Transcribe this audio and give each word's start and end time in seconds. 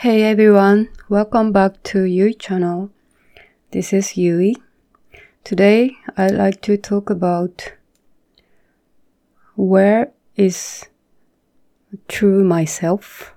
Hey 0.00 0.24
everyone, 0.24 0.90
welcome 1.08 1.52
back 1.52 1.82
to 1.84 2.02
Yui 2.02 2.34
channel. 2.34 2.90
This 3.70 3.94
is 3.94 4.14
Yui. 4.14 4.54
Today 5.42 5.96
I'd 6.18 6.32
like 6.32 6.60
to 6.62 6.76
talk 6.76 7.08
about 7.08 7.72
where 9.54 10.12
is 10.36 10.84
true 12.08 12.44
myself. 12.44 13.32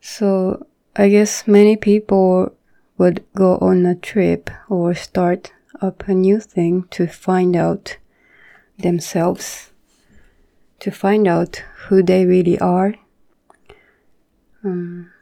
So 0.00 0.68
I 0.94 1.08
guess 1.08 1.48
many 1.48 1.76
people 1.76 2.54
would 2.96 3.24
go 3.34 3.58
on 3.58 3.84
a 3.84 3.96
trip 3.96 4.50
or 4.68 4.94
start 4.94 5.52
up 5.82 6.06
a 6.06 6.14
new 6.14 6.38
thing 6.38 6.84
to 6.92 7.08
find 7.08 7.56
out 7.56 7.96
themselves, 8.78 9.72
to 10.78 10.92
find 10.92 11.26
out 11.26 11.64
who 11.88 12.04
they 12.04 12.24
really 12.24 12.56
are. 12.60 12.94
Um, 14.64 15.12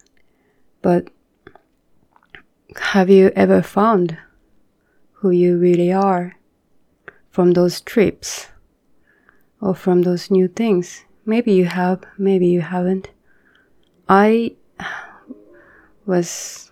but 0.83 1.11
have 2.77 3.11
you 3.11 3.33
ever 3.35 3.61
found 3.61 4.17
who 5.15 5.31
you 5.31 5.59
really 5.59 5.93
are 5.93 6.37
from 7.31 7.53
those 7.53 7.81
trips 7.81 8.49
or 9.61 9.75
from 9.75 10.03
those 10.03 10.31
new 10.31 10.49
things? 10.49 11.05
Maybe 11.27 11.53
you 11.53 11.65
have, 11.67 12.05
maybe 12.17 12.47
you 12.47 12.61
haven't. 12.61 13.11
I 14.09 14.55
was 16.07 16.71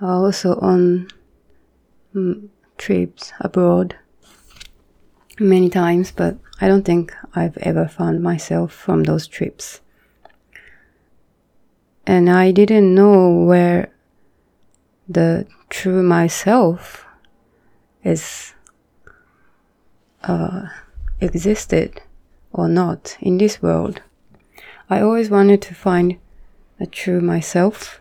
also 0.00 0.58
on 0.60 1.08
mm, 2.14 2.48
trips 2.78 3.32
abroad 3.40 3.96
many 5.38 5.68
times, 5.68 6.12
but 6.12 6.36
I 6.60 6.68
don't 6.68 6.84
think 6.84 7.14
I've 7.34 7.56
ever 7.58 7.88
found 7.88 8.22
myself 8.22 8.72
from 8.72 9.04
those 9.04 9.26
trips. 9.26 9.80
And 12.06 12.28
I 12.28 12.52
didn't 12.52 12.94
know 12.94 13.30
where 13.30 13.90
the 15.08 15.46
true 15.70 16.02
myself 16.02 17.06
is 18.02 18.54
uh, 20.22 20.66
existed 21.20 22.00
or 22.52 22.68
not 22.68 23.16
in 23.20 23.38
this 23.38 23.62
world. 23.62 24.02
I 24.88 25.00
always 25.00 25.30
wanted 25.30 25.62
to 25.62 25.74
find 25.74 26.18
a 26.78 26.86
true 26.86 27.20
myself, 27.20 28.00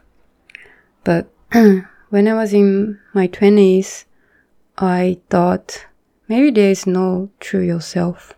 but 1.03 1.31
when 2.09 2.27
I 2.27 2.33
was 2.33 2.53
in 2.53 2.99
my 3.13 3.27
20s, 3.27 4.05
I 4.77 5.19
thought 5.29 5.85
maybe 6.27 6.51
there 6.51 6.71
is 6.71 6.85
no 6.85 7.29
true 7.39 7.61
yourself. 7.61 8.33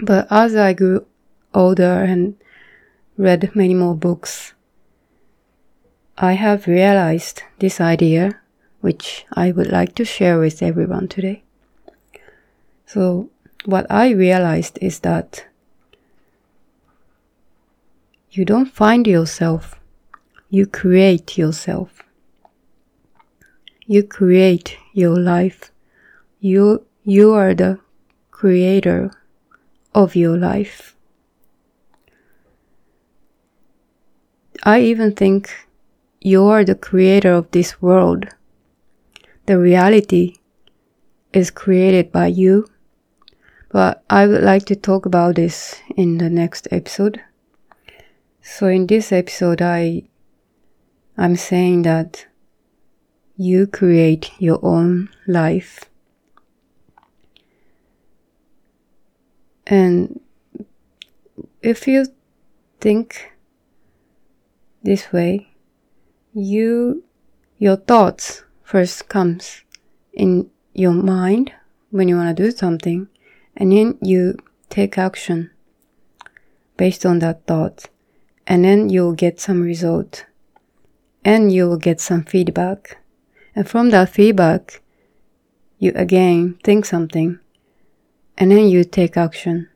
But 0.00 0.26
as 0.30 0.54
I 0.54 0.72
grew 0.72 1.06
older 1.54 2.04
and 2.04 2.36
read 3.16 3.54
many 3.54 3.74
more 3.74 3.94
books, 3.94 4.54
I 6.16 6.32
have 6.34 6.66
realized 6.66 7.42
this 7.58 7.80
idea, 7.80 8.40
which 8.80 9.26
I 9.32 9.52
would 9.52 9.70
like 9.70 9.94
to 9.96 10.04
share 10.04 10.38
with 10.38 10.62
everyone 10.62 11.08
today. 11.08 11.42
So, 12.86 13.30
what 13.64 13.86
I 13.90 14.10
realized 14.10 14.78
is 14.80 15.00
that 15.00 15.46
you 18.30 18.44
don't 18.44 18.72
find 18.72 19.06
yourself, 19.06 19.80
you 20.48 20.66
create 20.66 21.38
yourself. 21.38 22.02
You 23.86 24.04
create 24.04 24.76
your 24.92 25.16
life. 25.16 25.72
You, 26.38 26.86
you 27.02 27.32
are 27.32 27.54
the 27.54 27.80
creator 28.30 29.10
of 29.94 30.14
your 30.14 30.36
life. 30.36 30.94
I 34.62 34.80
even 34.80 35.12
think 35.12 35.50
you 36.20 36.44
are 36.44 36.64
the 36.64 36.74
creator 36.74 37.32
of 37.32 37.50
this 37.50 37.80
world. 37.80 38.26
The 39.46 39.58
reality 39.58 40.36
is 41.32 41.50
created 41.50 42.12
by 42.12 42.26
you. 42.26 42.66
But 43.70 44.04
I 44.10 44.26
would 44.26 44.42
like 44.42 44.66
to 44.66 44.76
talk 44.76 45.06
about 45.06 45.36
this 45.36 45.80
in 45.96 46.18
the 46.18 46.28
next 46.28 46.68
episode. 46.70 47.20
So 48.42 48.66
in 48.66 48.86
this 48.86 49.12
episode 49.12 49.62
I 49.62 50.02
I'm 51.16 51.36
saying 51.36 51.82
that 51.82 52.26
you 53.36 53.66
create 53.66 54.30
your 54.38 54.58
own 54.62 55.08
life. 55.26 55.84
And 59.66 60.20
if 61.62 61.86
you 61.86 62.06
think 62.80 63.29
this 64.82 65.12
way, 65.12 65.48
you, 66.32 67.04
your 67.58 67.76
thoughts 67.76 68.44
first 68.62 69.08
comes 69.08 69.62
in 70.12 70.50
your 70.72 70.92
mind 70.92 71.52
when 71.90 72.08
you 72.08 72.16
want 72.16 72.36
to 72.36 72.42
do 72.42 72.50
something, 72.50 73.08
and 73.56 73.72
then 73.72 73.98
you 74.00 74.36
take 74.68 74.96
action 74.96 75.50
based 76.76 77.04
on 77.04 77.18
that 77.18 77.46
thought, 77.46 77.88
and 78.46 78.64
then 78.64 78.88
you'll 78.88 79.12
get 79.12 79.40
some 79.40 79.60
result, 79.62 80.24
and 81.24 81.52
you 81.52 81.68
will 81.68 81.76
get 81.76 82.00
some 82.00 82.24
feedback 82.24 83.00
and 83.54 83.68
from 83.68 83.90
that 83.90 84.08
feedback, 84.08 84.80
you 85.78 85.92
again 85.94 86.58
think 86.62 86.84
something 86.84 87.38
and 88.38 88.50
then 88.50 88.68
you 88.68 88.84
take 88.84 89.16
action. 89.16 89.68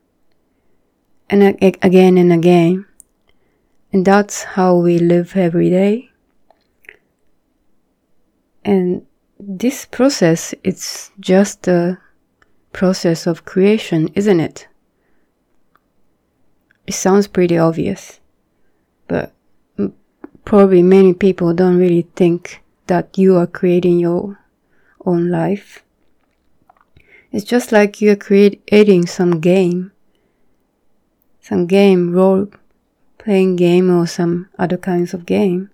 And 1.29 1.43
again 1.81 2.17
and 2.17 2.31
again. 2.31 2.85
And 3.95 4.03
that's 4.03 4.43
how 4.43 4.75
we 4.75 4.99
live 4.99 5.37
every 5.37 5.69
day. 5.69 6.09
And 8.65 9.05
this 9.39 9.85
process, 9.85 10.53
it's 10.65 11.11
just 11.17 11.65
a 11.69 11.97
process 12.73 13.25
of 13.25 13.45
creation, 13.45 14.09
isn't 14.13 14.41
it? 14.41 14.67
It 16.85 16.93
sounds 16.93 17.27
pretty 17.27 17.57
obvious, 17.57 18.19
but 19.07 19.31
probably 20.43 20.83
many 20.83 21.13
people 21.13 21.53
don't 21.53 21.77
really 21.77 22.05
think 22.17 22.61
that 22.87 23.17
you 23.17 23.37
are 23.37 23.47
creating 23.47 23.99
your 23.99 24.37
own 25.05 25.29
life. 25.29 25.85
It's 27.31 27.45
just 27.45 27.71
like 27.71 28.01
you're 28.01 28.17
creating 28.17 29.05
some 29.05 29.39
game, 29.39 29.93
some 31.39 31.65
game, 31.65 32.11
role 32.11 32.49
playing 33.17 33.55
game 33.55 33.89
or 33.89 34.07
some 34.07 34.49
other 34.59 34.77
kinds 34.77 35.13
of 35.13 35.25
game. 35.25 35.69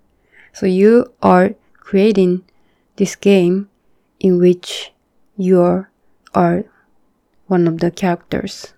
So 0.52 0.66
you 0.66 1.12
are 1.22 1.54
creating 1.74 2.44
this 2.96 3.16
game 3.16 3.68
in 4.20 4.38
which 4.38 4.92
you 5.36 5.86
are 6.34 6.64
one 7.46 7.68
of 7.68 7.78
the 7.78 7.90
characters 7.90 8.74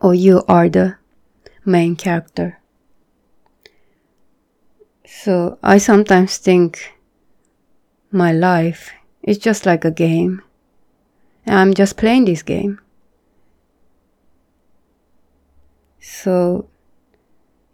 or 0.00 0.14
you 0.14 0.44
are 0.48 0.68
the 0.68 0.96
main 1.64 1.96
character. 1.96 2.60
So 5.04 5.58
I 5.62 5.78
sometimes 5.78 6.38
think 6.38 6.94
my 8.10 8.32
life 8.32 8.92
is 9.22 9.38
just 9.38 9.66
like 9.66 9.84
a 9.84 9.90
game. 9.90 10.42
And 11.46 11.56
I'm 11.56 11.74
just 11.74 11.96
playing 11.96 12.26
this 12.26 12.42
game. 12.42 12.80
So, 16.00 16.68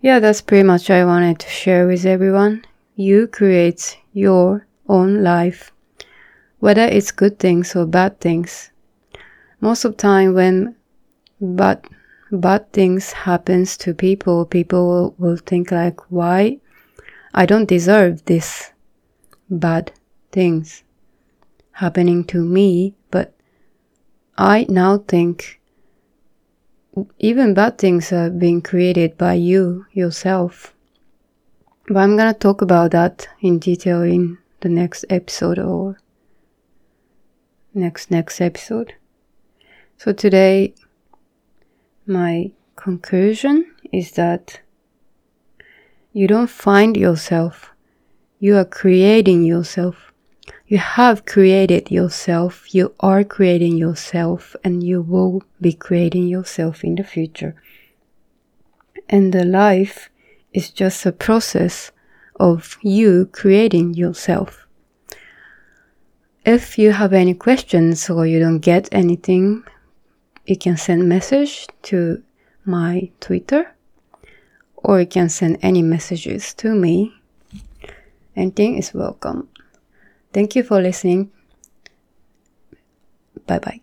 yeah, 0.01 0.19
that's 0.19 0.41
pretty 0.41 0.63
much 0.63 0.91
I 0.91 1.05
wanted 1.05 1.39
to 1.41 1.49
share 1.49 1.87
with 1.87 2.07
everyone. 2.07 2.65
You 2.97 3.27
create 3.27 3.99
your 4.13 4.67
own 4.89 5.23
life, 5.23 5.73
whether 6.59 6.85
it's 6.85 7.11
good 7.11 7.39
things 7.39 7.77
or 7.77 7.87
bad 7.87 8.19
things. 8.21 8.71
Most 9.61 9.85
of 9.85 9.93
the 9.93 9.99
time 9.99 10.35
when 10.35 10.75
bad, 11.41 11.85
bad 12.33 12.73
things 12.73 13.13
happens 13.13 13.77
to 13.79 13.93
people, 13.93 14.47
people 14.47 15.15
will 15.19 15.37
think 15.37 15.71
like, 15.71 16.11
why 16.11 16.59
I 17.35 17.45
don't 17.45 17.69
deserve 17.69 18.25
this 18.25 18.73
bad 19.51 19.93
things 20.33 20.83
happening 21.73 22.25
to 22.25 22.43
me, 22.43 22.95
but 23.11 23.35
I 24.39 24.67
now 24.69 24.99
think 24.99 25.60
even 27.19 27.55
bad 27.55 27.79
things 27.79 28.13
are 28.13 28.31
being 28.31 28.63
created 28.63 29.17
by 29.17 29.35
you 29.35 29.87
yourself. 29.93 30.75
But 31.87 31.99
I'm 31.99 32.17
gonna 32.17 32.35
talk 32.35 32.63
about 32.63 32.91
that 32.93 33.29
in 33.41 33.59
detail 33.59 34.03
in 34.03 34.39
the 34.61 34.69
next 34.69 35.05
episode 35.11 35.59
or 35.59 35.99
next 37.75 38.11
next 38.11 38.41
episode. 38.41 38.95
So 39.97 40.13
today 40.13 40.75
my 42.07 42.51
conclusion 42.77 43.73
is 43.93 44.13
that 44.13 44.61
you 46.13 46.27
don't 46.27 46.51
find 46.51 46.97
yourself. 46.97 47.71
You 48.41 48.57
are 48.57 48.65
creating 48.65 49.45
yourself. 49.45 50.10
You 50.67 50.79
have 50.79 51.27
created 51.27 51.91
yourself. 51.91 52.75
You 52.75 52.95
are 53.01 53.25
creating 53.25 53.77
yourself 53.77 54.55
and 54.63 54.85
you 54.85 55.03
will 55.03 55.43
be 55.61 55.73
creating 55.73 56.29
yourself 56.29 56.85
in 56.85 56.95
the 56.95 57.05
future. 57.05 57.55
And 59.09 59.33
the 59.33 59.45
life 59.45 60.11
is 60.53 60.71
just 60.71 61.05
a 61.05 61.13
process 61.13 61.91
of 62.39 62.79
you 62.83 63.27
creating 63.33 63.95
yourself. 63.95 64.67
If 66.47 66.79
you 66.79 66.93
have 66.93 67.13
any 67.13 67.35
questions 67.35 68.09
or 68.09 68.27
you 68.27 68.39
don't 68.39 68.61
get 68.61 68.89
anything, 68.93 69.65
you 70.47 70.57
can 70.57 70.77
send 70.77 71.09
message 71.09 71.67
to 71.83 72.23
my 72.65 73.11
Twitter 73.21 73.75
or 74.77 75.01
you 75.01 75.07
can 75.07 75.29
send 75.29 75.59
any 75.63 75.83
messages 75.83 76.55
to 76.55 76.75
me. 76.75 77.15
Anything 78.37 78.79
is 78.79 78.95
welcome. 78.95 79.49
Thank 80.33 80.57
you 80.57 80.63
for 80.63 80.81
listening. 80.81 81.31
Bye 83.47 83.59
bye. 83.59 83.81